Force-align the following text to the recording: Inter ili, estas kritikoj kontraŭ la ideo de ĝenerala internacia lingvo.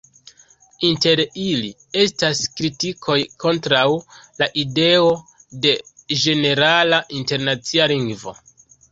Inter 0.85 1.19
ili, 1.47 1.67
estas 2.03 2.39
kritikoj 2.61 3.17
kontraŭ 3.43 3.83
la 4.43 4.47
ideo 4.61 5.11
de 5.65 5.73
ĝenerala 6.23 7.01
internacia 7.21 7.87
lingvo. 7.93 8.35